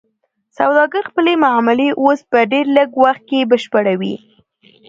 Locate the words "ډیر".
2.51-2.65